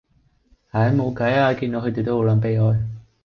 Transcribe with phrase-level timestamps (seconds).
[0.71, 2.87] 唉，冇計呀，見到佢哋都好撚悲哀